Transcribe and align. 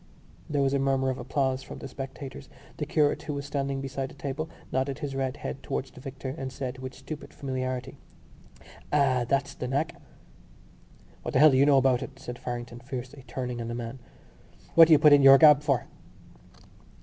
There 0.49 0.63
was 0.63 0.73
a 0.73 0.79
murmur 0.79 1.11
of 1.11 1.19
applause 1.19 1.61
from 1.61 1.77
the 1.77 1.87
spectators. 1.87 2.49
The 2.77 2.87
curate, 2.87 3.21
who 3.21 3.35
was 3.35 3.45
standing 3.45 3.81
beside 3.81 4.09
the 4.09 4.15
table, 4.15 4.49
nodded 4.71 4.97
his 4.97 5.13
red 5.13 5.37
head 5.37 5.61
towards 5.61 5.91
the 5.91 6.01
victor 6.01 6.29
and 6.39 6.51
said 6.51 6.79
with 6.79 6.95
stupid 6.95 7.31
familiarity: 7.35 7.99
"Ah! 8.91 9.25
that's 9.29 9.53
the 9.53 9.67
knack!" 9.67 10.01
"What 11.21 11.35
the 11.35 11.39
hell 11.39 11.51
do 11.51 11.57
you 11.57 11.67
know 11.67 11.77
about 11.77 12.01
it?" 12.01 12.17
said 12.17 12.39
Farrington 12.39 12.79
fiercely, 12.79 13.25
turning 13.27 13.61
on 13.61 13.67
the 13.67 13.75
man. 13.75 13.99
"What 14.73 14.87
do 14.87 14.91
you 14.91 14.97
put 14.97 15.13
in 15.13 15.21
your 15.21 15.37
gab 15.37 15.61
for?" 15.61 15.85